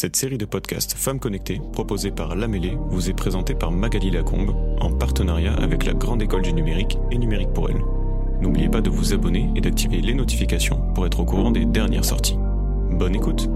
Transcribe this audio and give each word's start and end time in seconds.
Cette 0.00 0.14
série 0.14 0.38
de 0.38 0.44
podcasts 0.44 0.94
Femmes 0.94 1.18
Connectées, 1.18 1.60
proposée 1.72 2.12
par 2.12 2.36
Lamélé, 2.36 2.78
vous 2.88 3.10
est 3.10 3.14
présentée 3.14 3.56
par 3.56 3.72
Magali 3.72 4.12
Lacombe, 4.12 4.54
en 4.80 4.92
partenariat 4.92 5.54
avec 5.54 5.84
la 5.84 5.92
Grande 5.92 6.22
École 6.22 6.42
du 6.42 6.52
Numérique 6.52 6.96
et 7.10 7.18
Numérique 7.18 7.52
pour 7.52 7.68
Elle. 7.68 7.82
N'oubliez 8.40 8.68
pas 8.68 8.80
de 8.80 8.90
vous 8.90 9.12
abonner 9.12 9.50
et 9.56 9.60
d'activer 9.60 10.00
les 10.00 10.14
notifications 10.14 10.80
pour 10.94 11.04
être 11.04 11.18
au 11.18 11.24
courant 11.24 11.50
des 11.50 11.64
dernières 11.64 12.04
sorties. 12.04 12.38
Bonne 12.92 13.16
écoute 13.16 13.48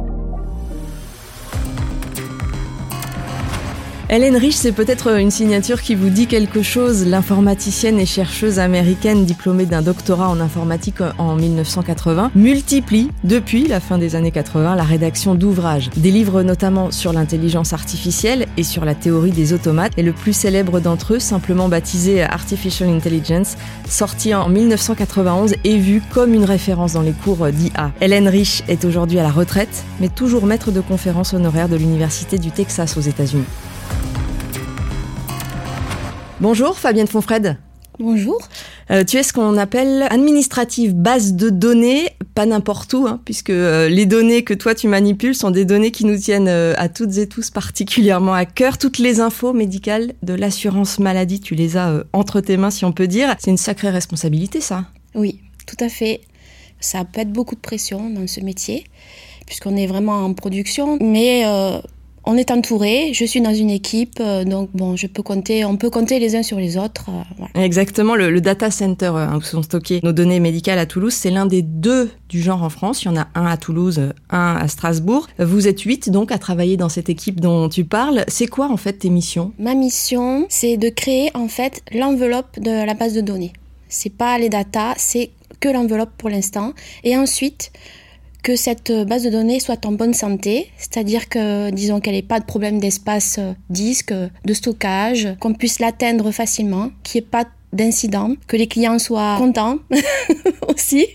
Hélène 4.15 4.37
Rich, 4.37 4.56
c'est 4.56 4.72
peut-être 4.72 5.19
une 5.19 5.31
signature 5.31 5.81
qui 5.81 5.94
vous 5.94 6.10
dit 6.10 6.26
quelque 6.26 6.61
chose. 6.61 7.06
L'informaticienne 7.06 7.99
et 7.99 8.04
chercheuse 8.04 8.58
américaine 8.58 9.24
diplômée 9.24 9.65
d'un 9.65 9.81
doctorat 9.81 10.29
en 10.29 10.38
informatique 10.38 11.01
en 11.17 11.35
1980 11.35 12.33
multiplie, 12.35 13.11
depuis 13.25 13.67
la 13.67 13.80
fin 13.80 13.97
des 13.97 14.15
années 14.15 14.30
80, 14.30 14.76
la 14.76 14.83
rédaction 14.83 15.35
d'ouvrages. 15.35 15.88
Des 15.97 16.11
livres 16.11 16.43
notamment 16.43 16.91
sur 16.91 17.15
l'intelligence 17.15 17.73
artificielle 17.73 18.48
et 18.59 18.65
sur 18.65 18.85
la 18.85 18.95
théorie 18.95 19.30
des 19.30 19.55
automates. 19.55 19.95
Et 19.97 20.02
le 20.02 20.13
plus 20.13 20.35
célèbre 20.35 20.79
d'entre 20.79 21.15
eux, 21.15 21.19
simplement 21.19 21.71
baptisé 21.71 22.23
Artificial 22.23 22.91
Intelligence, 22.91 23.57
sorti 23.88 24.35
en 24.35 24.47
1991 24.51 25.55
et 25.65 25.79
vu 25.79 26.02
comme 26.13 26.35
une 26.35 26.45
référence 26.45 26.93
dans 26.93 27.01
les 27.01 27.13
cours 27.13 27.47
d'IA. 27.47 27.93
Hélène 28.02 28.29
Rich 28.29 28.63
est 28.69 28.85
aujourd'hui 28.85 29.19
à 29.21 29.23
la 29.23 29.30
retraite, 29.30 29.85
mais 30.01 30.10
toujours 30.10 30.45
maître 30.45 30.71
de 30.71 30.83
conférences 30.83 31.33
honoraires 31.33 31.71
de 31.71 31.77
l'Université 31.77 32.37
du 32.37 32.51
Texas 32.51 32.99
aux 32.99 33.01
États-Unis. 33.01 33.47
Bonjour 36.42 36.77
Fabienne 36.77 37.06
Fonfred. 37.06 37.56
Bonjour. 38.01 38.37
Euh, 38.91 39.05
tu 39.05 39.16
es 39.16 39.23
ce 39.23 39.32
qu'on 39.32 39.56
appelle 39.56 40.09
administrative 40.10 40.92
base 40.92 41.34
de 41.34 41.51
données, 41.51 42.09
pas 42.34 42.46
n'importe 42.46 42.92
où, 42.95 43.06
hein, 43.06 43.20
puisque 43.24 43.51
euh, 43.51 43.88
les 43.88 44.06
données 44.06 44.42
que 44.42 44.52
toi 44.52 44.74
tu 44.74 44.88
manipules 44.88 45.37
sont 45.37 45.52
des 45.52 45.65
données 45.65 45.92
qui 45.92 46.05
nous 46.05 46.18
tiennent 46.18 46.48
euh, 46.48 46.74
à 46.78 46.88
toutes 46.88 47.16
et 47.18 47.28
tous 47.28 47.51
particulièrement 47.51 48.34
à 48.34 48.45
cœur. 48.45 48.77
Toutes 48.77 48.98
les 48.98 49.20
infos 49.20 49.52
médicales 49.52 50.15
de 50.24 50.34
l'assurance 50.34 50.99
maladie, 50.99 51.38
tu 51.38 51.54
les 51.54 51.76
as 51.76 52.02
entre 52.12 52.40
tes 52.40 52.56
mains, 52.56 52.73
si 52.73 52.84
on 52.84 52.90
peut 52.90 53.06
dire. 53.06 53.37
C'est 53.38 53.52
une 53.52 53.56
sacrée 53.56 53.90
responsabilité, 53.90 54.60
ça. 54.60 54.87
Oui, 55.15 55.38
tout 55.68 55.77
à 55.79 55.88
fait. 55.88 56.23
Ça 56.80 57.04
peut 57.04 57.21
être 57.21 57.32
beaucoup 57.32 57.54
de 57.54 57.60
pression 57.60 58.10
dans 58.10 58.27
ce 58.27 58.40
métier, 58.40 58.82
puisqu'on 59.46 59.77
est 59.77 59.87
vraiment 59.87 60.24
en 60.24 60.34
production, 60.34 60.99
mais 61.01 61.45
on 62.24 62.37
est 62.37 62.51
entouré, 62.51 63.12
je 63.12 63.24
suis 63.24 63.40
dans 63.40 63.54
une 63.54 63.70
équipe, 63.70 64.18
euh, 64.20 64.44
donc 64.44 64.70
bon, 64.74 64.96
je 64.96 65.06
peux 65.06 65.22
compter, 65.22 65.64
on 65.64 65.76
peut 65.76 65.90
compter 65.90 66.18
les 66.18 66.36
uns 66.36 66.42
sur 66.42 66.58
les 66.58 66.76
autres. 66.76 67.10
Euh, 67.10 67.60
Exactement, 67.60 68.14
le, 68.14 68.40
data 68.40 68.70
center 68.70 69.12
euh, 69.14 69.36
où 69.36 69.40
sont 69.42 69.62
stockées 69.62 70.00
nos 70.02 70.12
données 70.12 70.40
médicales 70.40 70.78
à 70.78 70.86
Toulouse, 70.86 71.12
c'est 71.14 71.30
l'un 71.30 71.46
des 71.46 71.62
deux 71.62 72.10
du 72.28 72.40
genre 72.40 72.62
en 72.62 72.70
France. 72.70 73.02
Il 73.02 73.06
y 73.06 73.08
en 73.10 73.16
a 73.16 73.28
un 73.34 73.46
à 73.46 73.56
Toulouse, 73.56 74.12
un 74.30 74.56
à 74.56 74.68
Strasbourg. 74.68 75.28
Vous 75.38 75.68
êtes 75.68 75.80
huit 75.80 76.10
donc 76.10 76.32
à 76.32 76.38
travailler 76.38 76.76
dans 76.76 76.88
cette 76.88 77.08
équipe 77.08 77.40
dont 77.40 77.68
tu 77.68 77.84
parles. 77.84 78.24
C'est 78.28 78.46
quoi 78.46 78.70
en 78.70 78.76
fait 78.76 78.94
tes 78.94 79.10
missions? 79.10 79.52
Ma 79.58 79.74
mission, 79.74 80.46
c'est 80.48 80.76
de 80.76 80.88
créer 80.88 81.30
en 81.34 81.48
fait 81.48 81.82
l'enveloppe 81.92 82.58
de 82.60 82.84
la 82.84 82.94
base 82.94 83.14
de 83.14 83.20
données. 83.20 83.52
C'est 83.88 84.14
pas 84.14 84.38
les 84.38 84.48
data, 84.48 84.94
c'est 84.96 85.30
que 85.60 85.68
l'enveloppe 85.68 86.10
pour 86.16 86.30
l'instant. 86.30 86.72
Et 87.04 87.16
ensuite, 87.16 87.72
que 88.42 88.56
cette 88.56 88.92
base 89.06 89.22
de 89.22 89.30
données 89.30 89.60
soit 89.60 89.84
en 89.86 89.92
bonne 89.92 90.14
santé, 90.14 90.70
c'est-à-dire 90.76 91.28
que, 91.28 91.70
disons 91.70 92.00
qu'elle 92.00 92.14
n'ait 92.14 92.22
pas 92.22 92.40
de 92.40 92.44
problème 92.44 92.80
d'espace 92.80 93.36
euh, 93.38 93.52
disque, 93.70 94.12
de 94.12 94.54
stockage, 94.54 95.28
qu'on 95.40 95.54
puisse 95.54 95.78
l'atteindre 95.78 96.30
facilement, 96.30 96.90
qu'il 97.02 97.20
n'y 97.20 97.26
ait 97.26 97.30
pas 97.30 97.44
d'incident, 97.72 98.34
que 98.46 98.56
les 98.56 98.66
clients 98.66 98.98
soient 98.98 99.36
contents 99.38 99.78
aussi. 100.68 101.06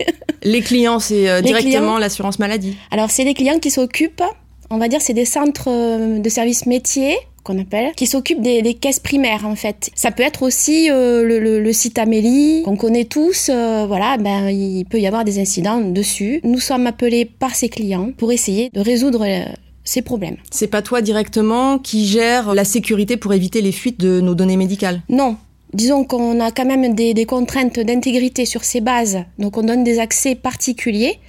Les 0.43 0.61
clients, 0.61 0.99
c'est 0.99 1.29
euh, 1.29 1.41
directement 1.41 1.97
l'assurance 1.97 2.39
maladie. 2.39 2.77
Alors, 2.91 3.11
c'est 3.11 3.23
les 3.23 3.33
clients 3.33 3.59
qui 3.59 3.71
s'occupent, 3.71 4.23
on 4.69 4.77
va 4.77 4.87
dire, 4.87 5.01
c'est 5.01 5.13
des 5.13 5.25
centres 5.25 5.69
euh, 5.69 6.19
de 6.19 6.29
services 6.29 6.65
métiers 6.65 7.17
qu'on 7.47 7.59
appelle, 7.59 7.93
qui 7.95 8.05
s'occupe 8.05 8.41
des, 8.41 8.73
caisses 8.73 8.99
primaires 8.99 9.45
en 9.45 9.55
fait. 9.55 9.89
Ça 9.95 10.11
peut 10.11 10.23
être 10.23 10.43
aussi 10.43 10.91
euh, 10.91 11.23
le, 11.23 11.73
site 11.73 11.97
Amélie 11.97 12.63
qu'on 12.63 12.75
connaît 12.75 13.05
tous. 13.05 13.49
Euh, 13.49 13.85
voilà, 13.87 14.17
ben 14.17 14.49
il 14.49 14.85
peut 14.85 14.99
y 14.99 15.07
avoir 15.07 15.23
des 15.23 15.39
incidents 15.39 15.79
dessus. 15.79 16.41
Nous 16.43 16.59
sommes 16.59 16.85
appelés 16.85 17.25
par 17.25 17.55
ces 17.55 17.69
clients 17.69 18.11
pour 18.17 18.31
essayer 18.31 18.69
de 18.73 18.81
résoudre 18.81 19.25
euh, 19.25 19.45
ces 19.85 20.01
problèmes. 20.01 20.35
C'est 20.51 20.67
pas 20.67 20.81
toi 20.81 21.01
directement 21.01 21.79
qui 21.79 22.05
gère 22.05 22.53
la 22.53 22.65
sécurité 22.65 23.15
pour 23.15 23.33
éviter 23.33 23.61
les 23.61 23.71
fuites 23.71 23.99
de 23.99 24.19
nos 24.19 24.35
données 24.35 24.57
médicales? 24.57 25.01
Non, 25.09 25.37
Disons 25.73 26.05
qu'on 26.05 26.39
a 26.39 26.49
quand 26.49 26.65
même 26.65 26.95
des, 26.95 27.13
des 27.13 27.25
contraintes 27.25 27.77
d'intégrité 27.77 28.45
sur 28.45 28.63
ces 28.63 28.79
bases, 28.79 29.19
donc 29.37 29.57
on 29.57 29.63
donne 29.63 29.83
des 29.83 29.99
accès 29.99 30.33
particuliers 30.33 31.19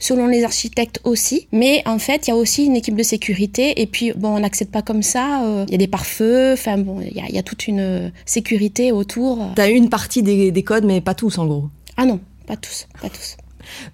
selon 0.00 0.26
les 0.26 0.42
architectes 0.42 1.00
aussi. 1.04 1.46
Mais 1.52 1.82
en 1.86 2.00
fait, 2.00 2.26
il 2.26 2.30
y 2.30 2.32
a 2.32 2.36
aussi 2.36 2.64
une 2.64 2.74
équipe 2.74 2.96
de 2.96 3.04
sécurité. 3.04 3.80
Et 3.80 3.86
puis, 3.86 4.12
bon, 4.16 4.30
on 4.36 4.40
n'accède 4.40 4.70
pas 4.70 4.82
comme 4.82 5.02
ça. 5.02 5.44
Euh, 5.44 5.64
il 5.68 5.72
y 5.72 5.74
a 5.76 5.78
des 5.78 5.86
pare-feux. 5.86 6.54
Enfin, 6.54 6.78
bon, 6.78 7.00
il 7.00 7.12
y, 7.12 7.38
a 7.38 7.42
toute 7.42 7.68
une 7.68 8.10
sécurité 8.26 8.90
autour. 8.90 9.38
Tu 9.54 9.60
as 9.60 9.68
une 9.68 9.88
partie 9.88 10.24
des, 10.24 10.50
des 10.50 10.62
codes, 10.64 10.84
mais 10.84 11.00
pas 11.00 11.14
tous, 11.14 11.38
en 11.38 11.46
gros. 11.46 11.68
Ah 11.96 12.06
non, 12.06 12.18
pas 12.46 12.56
tous, 12.56 12.88
pas 13.00 13.08
tous. 13.08 13.36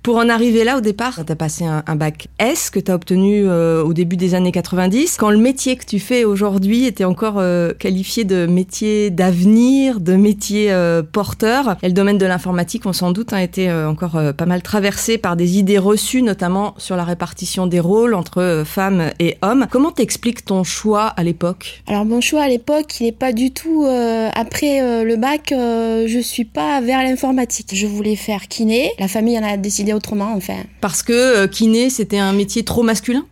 Pour 0.02 0.16
en 0.16 0.28
arriver 0.28 0.64
là, 0.64 0.76
au 0.76 0.80
départ, 0.80 1.24
tu 1.24 1.32
as 1.32 1.36
passé 1.36 1.64
un, 1.64 1.96
bac 1.96 2.28
S 2.38 2.70
que 2.70 2.78
tu 2.78 2.90
as 2.90 2.94
obtenu 2.94 3.44
euh, 3.46 3.82
au 3.82 3.92
début 3.92 4.16
des 4.16 4.34
années 4.34 4.52
90, 4.52 5.16
quand 5.18 5.30
le 5.30 5.38
métier 5.38 5.76
que 5.76 5.84
tu 5.84 5.98
fais 5.98 6.24
aujourd'hui 6.24 6.84
était 6.84 7.04
encore 7.04 7.36
euh, 7.38 7.72
qualifié 7.72 8.24
de 8.24 8.46
métier 8.46 9.10
d'avenir, 9.10 10.00
de 10.00 10.14
métier 10.14 10.70
euh, 10.70 11.02
porteur. 11.02 11.76
Et 11.82 11.88
le 11.88 11.92
domaine 11.92 12.18
de 12.18 12.26
l'informatique, 12.26 12.86
on 12.86 12.92
s'en 12.92 13.12
doute, 13.12 13.32
a 13.32 13.42
été 13.42 13.72
encore 13.72 14.18
pas 14.36 14.46
mal 14.46 14.62
traversé 14.62 15.18
par 15.18 15.36
des 15.36 15.58
idées 15.58 15.78
reçues, 15.78 16.22
notamment 16.22 16.74
sur 16.78 16.96
la 16.96 17.04
répartition 17.04 17.66
des 17.66 17.80
rôles 17.80 18.14
entre 18.14 18.62
femmes 18.64 19.10
et 19.18 19.36
hommes. 19.42 19.66
Comment 19.70 19.90
t'expliques 19.90 20.44
ton 20.44 20.64
choix 20.64 21.06
à 21.06 21.22
l'époque? 21.22 21.82
Alors 21.86 22.04
mon 22.04 22.20
choix 22.20 22.42
à 22.42 22.48
l'époque, 22.48 23.00
il 23.00 23.04
n'est 23.04 23.12
pas 23.12 23.32
du 23.32 23.50
tout 23.50 23.86
après 24.34 25.04
le 25.04 25.16
bac, 25.16 25.48
je 25.50 26.20
suis 26.22 26.44
pas 26.44 26.80
vers 26.80 27.02
l'informatique. 27.02 27.70
Je 27.72 27.86
voulais 27.86 28.16
faire 28.16 28.48
kiné. 28.48 28.90
La 28.98 29.08
famille 29.08 29.38
en 29.38 29.42
a 29.42 29.56
décidé 29.66 29.92
autrement, 29.92 30.32
enfin. 30.34 30.58
Parce 30.80 31.02
que 31.02 31.12
euh, 31.12 31.46
kiné, 31.48 31.90
c'était 31.90 32.18
un 32.18 32.32
métier 32.32 32.64
trop 32.64 32.82
masculin? 32.82 33.26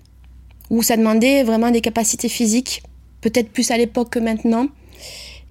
Ou 0.70 0.82
ça 0.82 0.96
demandait 0.96 1.44
vraiment 1.44 1.70
des 1.70 1.80
capacités 1.80 2.28
physiques, 2.28 2.82
peut-être 3.20 3.50
plus 3.50 3.70
à 3.70 3.76
l'époque 3.76 4.10
que 4.10 4.18
maintenant. 4.18 4.66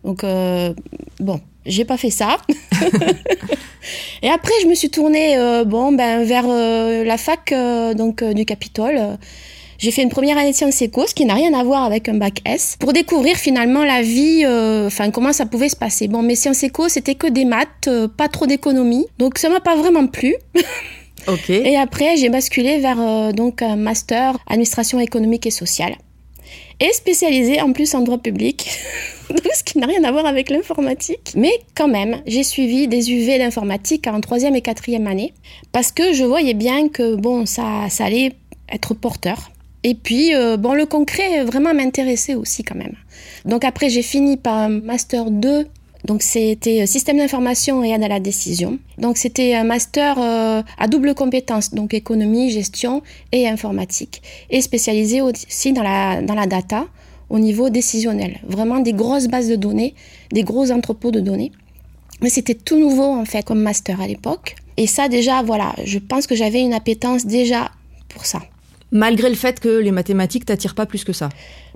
Donc, 0.03 0.23
euh, 0.23 0.73
bon, 1.19 1.39
j'ai 1.65 1.85
pas 1.85 1.97
fait 1.97 2.09
ça. 2.09 2.37
Et 4.21 4.29
après, 4.29 4.53
je 4.61 4.67
me 4.67 4.75
suis 4.75 4.89
tournée 4.89 5.37
euh, 5.37 5.63
bon, 5.63 5.93
ben, 5.93 6.23
vers 6.23 6.47
la 6.47 7.17
fac 7.17 7.53
donc, 7.95 8.23
du 8.23 8.45
Capitole. 8.45 9.17
J'ai 9.77 9.91
fait 9.91 10.03
une 10.03 10.09
première 10.09 10.37
année 10.37 10.51
de 10.51 10.55
sciences 10.55 10.81
éco, 10.81 11.05
ce 11.07 11.13
qui 11.13 11.25
n'a 11.25 11.33
rien 11.33 11.53
à 11.53 11.63
voir 11.63 11.83
avec 11.83 12.09
un 12.09 12.15
bac 12.15 12.39
S, 12.45 12.77
pour 12.79 12.93
découvrir 12.93 13.35
finalement 13.35 13.83
la 13.83 14.01
vie, 14.01 14.45
enfin 14.45 15.11
comment 15.11 15.33
ça 15.33 15.45
pouvait 15.45 15.69
se 15.69 15.75
passer. 15.75 16.07
Bon, 16.07 16.21
mes 16.21 16.35
sciences 16.35 16.63
éco, 16.63 16.89
c'était 16.89 17.15
que 17.15 17.27
des 17.27 17.45
maths, 17.45 17.89
pas 18.17 18.27
trop 18.27 18.45
d'économie, 18.45 19.05
donc 19.17 19.37
ça 19.37 19.49
m'a 19.49 19.59
pas 19.59 19.75
vraiment 19.75 20.07
plu. 20.07 20.35
Ok. 21.27 21.49
Et 21.49 21.77
après, 21.77 22.17
j'ai 22.17 22.29
basculé 22.29 22.79
vers 22.79 22.99
euh, 22.99 23.31
donc 23.31 23.61
un 23.61 23.75
master 23.75 24.37
administration 24.47 24.99
économique 24.99 25.45
et 25.45 25.51
sociale. 25.51 25.95
Et 26.79 26.91
spécialisé 26.91 27.61
en 27.61 27.71
plus 27.71 27.93
en 27.95 28.01
droit 28.01 28.17
public, 28.17 28.69
ce 29.55 29.63
qui 29.63 29.77
n'a 29.77 29.87
rien 29.87 30.03
à 30.03 30.11
voir 30.11 30.25
avec 30.25 30.49
l'informatique. 30.49 31.33
Mais 31.35 31.51
quand 31.75 31.87
même, 31.87 32.21
j'ai 32.25 32.43
suivi 32.43 32.87
des 32.87 33.11
UV 33.11 33.37
d'informatique 33.37 34.07
en 34.07 34.19
troisième 34.19 34.55
et 34.55 34.61
quatrième 34.61 35.07
année 35.07 35.33
parce 35.71 35.91
que 35.91 36.13
je 36.13 36.23
voyais 36.23 36.53
bien 36.53 36.89
que 36.89 37.15
bon, 37.15 37.45
ça, 37.45 37.87
ça 37.89 38.05
allait 38.05 38.33
être 38.69 38.93
porteur. 38.93 39.51
Et 39.83 39.95
puis, 39.95 40.33
euh, 40.33 40.57
bon, 40.57 40.73
le 40.73 40.85
concret 40.85 41.43
vraiment 41.43 41.73
m'intéressait 41.73 42.35
aussi 42.35 42.63
quand 42.63 42.75
même. 42.75 42.95
Donc 43.45 43.65
après, 43.65 43.89
j'ai 43.89 44.01
fini 44.01 44.37
par 44.37 44.57
un 44.57 44.69
master 44.69 45.29
2 45.29 45.67
donc 46.05 46.21
c'était 46.21 46.81
euh, 46.81 46.85
système 46.85 47.17
d'information 47.17 47.83
et 47.83 47.89
aide 47.89 48.03
à 48.03 48.07
la 48.07 48.19
décision. 48.19 48.79
Donc 48.97 49.17
c'était 49.17 49.53
un 49.55 49.63
master 49.63 50.17
euh, 50.19 50.61
à 50.77 50.87
double 50.87 51.15
compétence, 51.15 51.73
donc 51.73 51.93
économie, 51.93 52.51
gestion 52.51 53.01
et 53.31 53.47
informatique, 53.47 54.21
et 54.49 54.61
spécialisé 54.61 55.21
aussi 55.21 55.71
dans 55.71 55.83
la, 55.83 56.21
dans 56.21 56.35
la 56.35 56.45
data 56.45 56.85
au 57.29 57.39
niveau 57.39 57.69
décisionnel. 57.69 58.39
Vraiment 58.45 58.79
des 58.79 58.93
grosses 58.93 59.27
bases 59.27 59.47
de 59.47 59.55
données, 59.55 59.95
des 60.31 60.43
gros 60.43 60.71
entrepôts 60.71 61.11
de 61.11 61.21
données. 61.21 61.51
Mais 62.21 62.29
c'était 62.29 62.53
tout 62.53 62.77
nouveau 62.77 63.05
en 63.05 63.25
fait 63.25 63.43
comme 63.43 63.61
master 63.61 64.01
à 64.01 64.07
l'époque. 64.07 64.55
Et 64.75 64.87
ça 64.87 65.07
déjà, 65.07 65.41
voilà, 65.41 65.73
je 65.85 65.99
pense 65.99 66.27
que 66.27 66.35
j'avais 66.35 66.61
une 66.61 66.73
appétence 66.73 67.25
déjà 67.25 67.71
pour 68.09 68.25
ça. 68.25 68.41
Malgré 68.93 69.27
le 69.27 69.35
fait 69.35 69.59
que 69.59 69.67
les 69.67 69.91
mathématiques 69.91 70.45
t'attirent 70.45 70.75
pas 70.75 70.85
plus 70.85 71.03
que 71.03 71.11
ça 71.11 71.29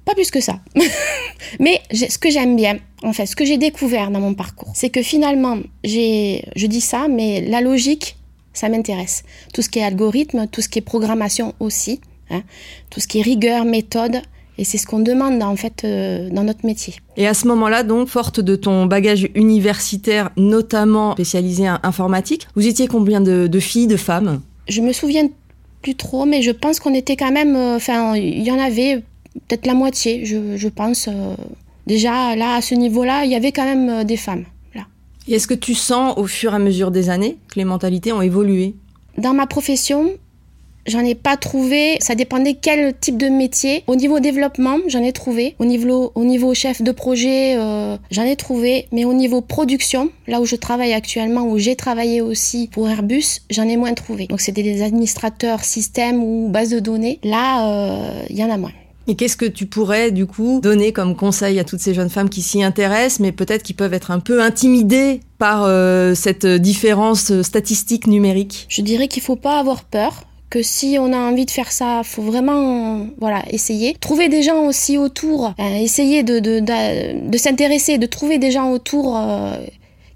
pas 0.07 0.13
plus 0.13 0.31
que 0.31 0.39
ça. 0.39 0.59
Mais 1.59 1.81
ce 1.91 2.17
que 2.17 2.29
j'aime 2.31 2.55
bien, 2.55 2.77
en 3.03 3.11
fait, 3.11 3.25
ce 3.25 3.35
que 3.35 3.43
j'ai 3.43 3.57
découvert 3.57 4.09
dans 4.09 4.21
mon 4.21 4.33
parcours, 4.33 4.71
c'est 4.73 4.89
que 4.89 5.01
finalement, 5.01 5.57
j'ai, 5.83 6.45
je 6.55 6.65
dis 6.65 6.79
ça, 6.79 7.07
mais 7.09 7.41
la 7.41 7.59
logique, 7.59 8.15
ça 8.53 8.69
m'intéresse. 8.69 9.23
Tout 9.53 9.61
ce 9.61 9.69
qui 9.69 9.79
est 9.79 9.83
algorithme, 9.83 10.47
tout 10.47 10.61
ce 10.61 10.69
qui 10.69 10.79
est 10.79 10.81
programmation 10.81 11.53
aussi, 11.59 11.99
hein, 12.29 12.41
tout 12.89 13.01
ce 13.01 13.07
qui 13.07 13.19
est 13.19 13.21
rigueur, 13.21 13.65
méthode, 13.65 14.21
et 14.57 14.63
c'est 14.63 14.77
ce 14.77 14.87
qu'on 14.87 14.99
demande 14.99 15.43
en 15.43 15.55
fait 15.55 15.83
euh, 15.83 16.29
dans 16.31 16.43
notre 16.43 16.65
métier. 16.65 16.95
Et 17.17 17.27
à 17.27 17.33
ce 17.33 17.45
moment-là, 17.47 17.83
donc, 17.83 18.07
forte 18.07 18.39
de 18.39 18.55
ton 18.55 18.85
bagage 18.85 19.27
universitaire, 19.35 20.31
notamment 20.37 21.13
spécialisé 21.13 21.69
en 21.69 21.79
informatique, 21.83 22.47
vous 22.55 22.65
étiez 22.65 22.87
combien 22.87 23.19
de, 23.19 23.47
de 23.47 23.59
filles, 23.59 23.87
de 23.87 23.97
femmes? 23.97 24.41
Je 24.69 24.81
me 24.81 24.93
souviens 24.93 25.27
plus 25.87 25.95
trop, 25.95 26.25
mais 26.25 26.41
je 26.41 26.51
pense 26.51 26.81
qu'on 26.81 26.93
était 26.93 27.15
quand 27.15 27.31
même. 27.31 27.55
euh, 27.55 27.77
Enfin, 27.77 28.13
il 28.17 28.43
y 28.43 28.51
en 28.51 28.59
avait 28.59 28.97
peut-être 29.47 29.65
la 29.65 29.73
moitié, 29.73 30.25
je, 30.25 30.57
je 30.57 30.67
pense. 30.67 31.07
euh. 31.07 31.33
déjà, 31.85 32.35
là, 32.35 32.55
à 32.55 32.61
ce 32.61 32.75
niveau-là, 32.75 33.23
il 33.23 33.31
y 33.31 33.35
avait 33.35 33.53
quand 33.53 33.63
même 33.63 33.89
euh, 33.89 34.03
des 34.03 34.17
femmes. 34.17 34.43
Là. 34.75 34.81
Et 35.29 35.35
est-ce 35.35 35.47
que 35.47 35.53
tu 35.53 35.75
sens 35.75 36.13
au 36.17 36.25
fur 36.27 36.51
et 36.51 36.55
à 36.57 36.59
mesure 36.59 36.91
des 36.91 37.09
années 37.09 37.37
que 37.49 37.55
les 37.57 37.63
mentalités 37.63 38.11
ont 38.11 38.21
évolué? 38.21 38.75
Dans 39.17 39.33
ma 39.33 39.47
profession, 39.47 40.11
j'en 40.87 41.01
ai 41.01 41.15
pas 41.15 41.37
trouvé. 41.37 41.97
Ça 41.99 42.15
dépendait 42.15 42.55
quel 42.59 42.97
type 42.97 43.17
de 43.17 43.27
métier. 43.27 43.83
Au 43.87 43.95
niveau 43.95 44.19
développement, 44.19 44.77
j'en 44.87 45.03
ai 45.03 45.11
trouvé. 45.11 45.55
Au 45.59 45.65
niveau, 45.65 46.11
au 46.15 46.23
niveau 46.23 46.53
chef 46.53 46.81
de 46.81 46.91
projet, 46.91 47.55
euh, 47.57 47.97
j'en 48.11 48.23
ai 48.23 48.35
trouvé. 48.35 48.87
Mais 48.91 49.05
au 49.05 49.13
niveau 49.13 49.41
production, 49.41 50.09
là 50.27 50.41
où 50.41 50.45
je 50.45 50.55
travaille 50.55 50.93
actuellement, 50.93 51.43
où 51.43 51.57
j'ai 51.57 51.75
travaillé 51.75 52.21
aussi 52.21 52.69
pour 52.71 52.89
Airbus, 52.89 53.41
j'en 53.49 53.67
ai 53.67 53.77
moins 53.77 53.93
trouvé. 53.93 54.27
Donc 54.27 54.41
c'était 54.41 54.63
des 54.63 54.81
administrateurs 54.81 55.63
système 55.63 56.23
ou 56.23 56.49
base 56.49 56.69
de 56.69 56.79
données. 56.79 57.19
Là, 57.23 57.67
euh, 57.67 58.23
il 58.29 58.37
y 58.37 58.43
en 58.43 58.49
a 58.49 58.57
moins. 58.57 58.71
Et 59.09 59.15
qu'est-ce 59.15 59.37
que 59.37 59.45
tu 59.45 59.67
pourrais 59.67 60.11
du 60.11 60.25
coup 60.25 60.59
donner 60.61 60.91
comme 60.91 61.15
conseil 61.15 61.59
à 61.59 61.63
toutes 61.63 61.79
ces 61.79 61.93
jeunes 61.93 62.09
femmes 62.09 62.27
qui 62.27 62.41
s'y 62.41 62.61
intéressent, 62.61 63.21
mais 63.21 63.31
peut-être 63.31 63.63
qui 63.63 63.73
peuvent 63.73 63.93
être 63.93 64.11
un 64.11 64.19
peu 64.19 64.41
intimidées 64.41 65.21
par 65.37 65.63
euh, 65.63 66.13
cette 66.13 66.45
différence 66.45 67.41
statistique 67.41 68.07
numérique? 68.07 68.65
Je 68.67 68.81
dirais 68.81 69.07
qu'il 69.07 69.23
faut 69.23 69.37
pas 69.37 69.59
avoir 69.59 69.85
peur 69.85 70.23
que 70.49 70.61
si 70.61 70.97
on 70.99 71.11
a 71.13 71.17
envie 71.17 71.45
de 71.45 71.51
faire 71.51 71.71
ça, 71.71 72.01
faut 72.03 72.21
vraiment 72.21 73.07
voilà 73.19 73.43
essayer. 73.51 73.95
Trouver 73.99 74.29
des 74.29 74.43
gens 74.43 74.65
aussi 74.65 74.97
autour, 74.97 75.53
euh, 75.59 75.75
essayer 75.75 76.23
de, 76.23 76.39
de, 76.39 76.59
de, 77.29 77.37
s'intéresser, 77.37 77.97
de 77.97 78.05
trouver 78.05 78.37
des 78.37 78.51
gens 78.51 78.71
autour 78.71 79.17
euh, 79.17 79.57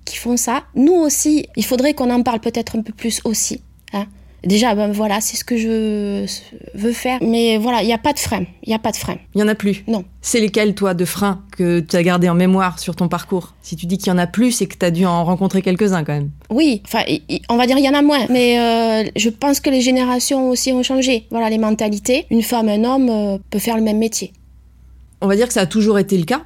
qui 0.05 0.17
font 0.17 0.37
ça. 0.37 0.63
Nous 0.75 0.93
aussi, 0.93 1.47
il 1.55 1.65
faudrait 1.65 1.93
qu'on 1.93 2.09
en 2.09 2.23
parle 2.23 2.39
peut-être 2.39 2.77
un 2.77 2.81
peu 2.81 2.93
plus 2.93 3.21
aussi. 3.25 3.61
Hein. 3.93 4.05
Déjà, 4.43 4.73
ben 4.73 4.91
voilà, 4.91 5.21
c'est 5.21 5.37
ce 5.37 5.43
que 5.43 5.55
je 5.55 6.25
veux 6.73 6.93
faire. 6.93 7.19
Mais 7.21 7.57
voilà, 7.57 7.83
il 7.83 7.85
n'y 7.85 7.93
a 7.93 7.99
pas 7.99 8.13
de 8.13 8.19
frein. 8.19 8.43
Il 8.63 8.69
n'y 8.69 8.73
a 8.73 8.79
pas 8.79 8.91
de 8.91 8.97
frein. 8.97 9.17
Il 9.35 9.41
y 9.41 9.43
en 9.43 9.47
a 9.47 9.55
plus 9.55 9.83
Non. 9.87 10.03
C'est 10.21 10.39
lesquels, 10.39 10.73
toi, 10.73 10.93
de 10.93 11.05
freins 11.05 11.43
que 11.55 11.79
tu 11.79 11.95
as 11.95 12.03
gardé 12.03 12.27
en 12.27 12.33
mémoire 12.33 12.79
sur 12.79 12.95
ton 12.95 13.07
parcours? 13.07 13.53
Si 13.61 13.75
tu 13.75 13.85
dis 13.85 13.97
qu'il 13.97 14.07
y 14.07 14.11
en 14.11 14.17
a 14.17 14.27
plus, 14.27 14.51
c'est 14.51 14.65
que 14.65 14.77
tu 14.77 14.85
as 14.85 14.91
dû 14.91 15.05
en 15.05 15.23
rencontrer 15.23 15.61
quelques-uns 15.61 16.03
quand 16.03 16.13
même. 16.13 16.31
Oui, 16.49 16.81
enfin, 16.85 17.03
on 17.49 17.57
va 17.57 17.67
dire 17.67 17.77
il 17.77 17.85
y 17.85 17.89
en 17.89 17.93
a 17.93 18.01
moins, 18.01 18.25
mais 18.29 18.59
euh, 18.59 19.09
je 19.15 19.29
pense 19.29 19.59
que 19.59 19.69
les 19.69 19.81
générations 19.81 20.49
aussi 20.49 20.71
ont 20.71 20.83
changé. 20.83 21.27
Voilà, 21.29 21.49
les 21.49 21.57
mentalités. 21.59 22.25
Une 22.31 22.41
femme, 22.43 22.67
un 22.67 22.83
homme 22.83 23.09
euh, 23.09 23.37
peut 23.51 23.59
faire 23.59 23.77
le 23.77 23.83
même 23.83 23.99
métier. 23.99 24.33
On 25.21 25.27
va 25.27 25.35
dire 25.35 25.47
que 25.47 25.53
ça 25.53 25.61
a 25.61 25.65
toujours 25.67 25.99
été 25.99 26.17
le 26.17 26.25
cas. 26.25 26.41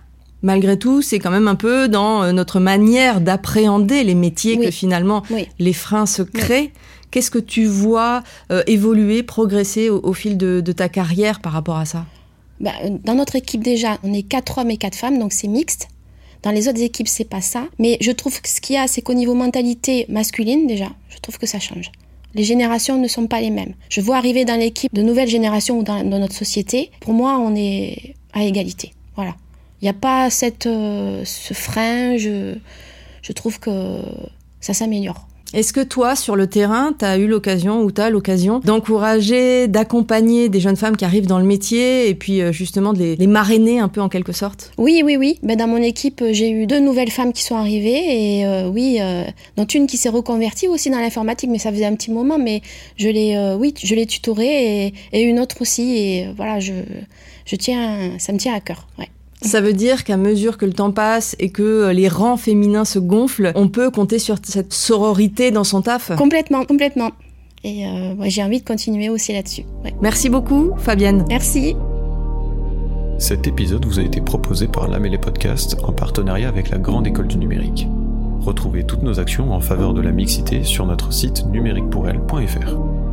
Malgré 0.45 0.77
tout, 0.77 1.01
c'est 1.01 1.17
quand 1.17 1.31
même 1.31 1.47
un 1.47 1.55
peu 1.55 1.87
dans 1.87 2.21
euh, 2.21 2.31
notre 2.31 2.59
manière 2.59 3.19
d'appréhender 3.19 4.03
les 4.03 4.13
métiers 4.13 4.57
Oui. 4.59 4.65
que 4.65 4.71
finalement 4.71 5.23
Oui. 5.31 5.47
les 5.57 5.73
freins 5.73 6.05
se 6.05 6.21
créent. 6.21 6.71
Qu'est-ce 7.09 7.31
que 7.31 7.39
tu 7.39 7.65
vois 7.65 8.21
euh, 8.51 8.61
évoluer, 8.67 9.23
progresser 9.23 9.89
au, 9.89 9.99
au 10.03 10.13
fil 10.13 10.37
de, 10.37 10.61
de 10.61 10.71
ta 10.71 10.87
carrière 10.87 11.39
par 11.41 11.51
rapport 11.53 11.77
à 11.77 11.85
ça? 11.85 12.05
Bah, 12.59 12.71
euh, 12.83 12.89
dans 13.03 13.15
notre 13.15 13.35
équipe 13.35 13.63
déjà, 13.63 13.97
on 14.03 14.13
est 14.13 14.21
quatre 14.21 14.59
hommes 14.59 14.69
et 14.69 14.77
quatre 14.77 14.95
femmes, 14.95 15.17
donc 15.17 15.33
c'est 15.33 15.47
mixte. 15.47 15.87
Dans 16.43 16.51
les 16.51 16.67
autres 16.67 16.81
équipes, 16.81 17.07
c'est 17.07 17.27
pas 17.27 17.41
ça. 17.41 17.63
Mais 17.79 17.97
je 18.01 18.11
trouve 18.11 18.39
que 18.39 18.47
ce 18.47 18.61
qu'il 18.61 18.75
y 18.75 18.77
a, 18.77 18.85
c'est 18.87 19.01
qu'au 19.01 19.15
niveau 19.15 19.33
mentalité 19.33 20.05
masculine, 20.09 20.67
déjà, 20.67 20.89
je 21.09 21.17
trouve 21.17 21.39
que 21.39 21.47
ça 21.47 21.59
change. 21.59 21.91
Les 22.35 22.43
générations 22.43 23.01
ne 23.01 23.07
sont 23.07 23.25
pas 23.25 23.41
les 23.41 23.49
mêmes. 23.49 23.73
Je 23.89 23.99
vois 23.99 24.17
arriver 24.17 24.45
dans 24.45 24.59
l'équipe 24.59 24.93
de 24.93 25.01
nouvelles 25.01 25.29
générations 25.29 25.79
ou 25.79 25.83
dans, 25.83 26.03
dans 26.07 26.19
notre 26.19 26.35
société. 26.35 26.91
Pour 26.99 27.13
moi, 27.13 27.39
on 27.39 27.55
est 27.55 28.13
à 28.33 28.43
égalité. 28.43 28.91
Voilà. 29.15 29.33
Il 29.81 29.85
n'y 29.85 29.89
a 29.89 29.93
pas 29.93 30.29
cette, 30.29 30.65
euh, 30.65 31.23
ce 31.25 31.53
frein. 31.53 32.17
Je, 32.17 32.55
je 33.21 33.31
trouve 33.33 33.59
que 33.59 34.01
ça 34.59 34.73
s'améliore. 34.73 35.27
Est-ce 35.53 35.71
que 35.71 35.81
toi, 35.81 36.15
sur 36.17 36.35
le 36.35 36.47
terrain, 36.47 36.93
tu 36.97 37.05
as 37.05 37.17
eu 37.17 37.27
l'occasion 37.27 37.81
ou 37.81 37.91
tu 37.91 38.01
as 38.01 38.09
l'occasion 38.09 38.59
d'encourager, 38.59 39.67
d'accompagner 39.67 40.49
des 40.49 40.59
jeunes 40.59 40.75
femmes 40.75 40.97
qui 40.97 41.05
arrivent 41.05 41.27
dans 41.27 41.37
le 41.39 41.45
métier 41.45 42.09
et 42.09 42.15
puis 42.15 42.41
euh, 42.41 42.51
justement 42.51 42.91
de 42.91 42.99
les, 42.99 43.15
les 43.15 43.27
marrainer 43.27 43.79
un 43.79 43.87
peu 43.87 44.01
en 44.01 44.09
quelque 44.09 44.33
sorte? 44.33 44.71
Oui, 44.77 45.01
oui, 45.05 45.15
oui. 45.15 45.39
Ben, 45.43 45.55
dans 45.55 45.67
mon 45.67 45.77
équipe, 45.77 46.21
euh, 46.23 46.33
j'ai 46.33 46.49
eu 46.49 46.65
deux 46.65 46.79
nouvelles 46.79 47.11
femmes 47.11 47.31
qui 47.31 47.43
sont 47.43 47.55
arrivées 47.55 48.39
et 48.39 48.45
euh, 48.45 48.67
oui, 48.67 48.97
euh, 48.99 49.23
dont 49.55 49.65
une 49.65 49.87
qui 49.87 49.97
s'est 49.97 50.09
reconvertie 50.09 50.67
aussi 50.67 50.89
dans 50.89 50.99
l'informatique, 50.99 51.49
mais 51.49 51.59
ça 51.59 51.71
faisait 51.71 51.85
un 51.85 51.95
petit 51.95 52.11
moment, 52.11 52.39
mais 52.39 52.61
je 52.97 53.07
l'ai, 53.07 53.37
euh, 53.37 53.55
oui, 53.55 53.73
je 53.81 53.95
l'ai 53.95 54.07
tutorée 54.07 54.87
et, 54.87 54.93
et 55.13 55.21
une 55.21 55.39
autre 55.39 55.61
aussi 55.61 55.95
et 55.95 56.27
voilà, 56.35 56.59
je, 56.59 56.73
je 57.45 57.55
tiens, 57.55 58.17
ça 58.17 58.33
me 58.33 58.39
tient 58.39 58.55
à 58.55 58.59
cœur. 58.59 58.87
Ouais. 58.99 59.07
Ça 59.41 59.61
veut 59.61 59.73
dire 59.73 60.03
qu'à 60.03 60.17
mesure 60.17 60.57
que 60.57 60.65
le 60.65 60.73
temps 60.73 60.91
passe 60.91 61.35
et 61.39 61.49
que 61.49 61.61
euh, 61.61 61.93
les 61.93 62.07
rangs 62.07 62.37
féminins 62.37 62.85
se 62.85 62.99
gonflent, 62.99 63.51
on 63.55 63.67
peut 63.67 63.91
compter 63.91 64.17
sur 64.17 64.37
cette 64.43 64.73
sororité 64.73 65.51
dans 65.51 65.63
son 65.63 65.81
taf. 65.81 66.15
Complètement, 66.15 66.65
complètement. 66.65 67.11
Et 67.63 67.85
euh, 67.85 68.13
j'ai 68.25 68.43
envie 68.43 68.59
de 68.59 68.65
continuer 68.65 69.09
aussi 69.09 69.33
là-dessus. 69.33 69.63
Ouais. 69.83 69.93
Merci 70.01 70.29
beaucoup, 70.29 70.71
Fabienne. 70.77 71.25
Merci. 71.29 71.75
Cet 73.17 73.47
épisode 73.47 73.85
vous 73.85 73.99
a 73.99 74.03
été 74.03 74.21
proposé 74.21 74.67
par 74.67 74.87
l'Amélé 74.87 75.17
Podcast 75.17 75.77
en 75.83 75.93
partenariat 75.93 76.49
avec 76.49 76.69
la 76.69 76.77
Grande 76.77 77.07
École 77.07 77.27
du 77.27 77.37
Numérique. 77.37 77.87
Retrouvez 78.41 78.83
toutes 78.83 79.03
nos 79.03 79.19
actions 79.19 79.53
en 79.53 79.59
faveur 79.59 79.93
de 79.93 80.01
la 80.01 80.11
mixité 80.11 80.63
sur 80.63 80.85
notre 80.85 81.11
site 81.11 81.45
numériquepourelle.fr. 81.47 83.04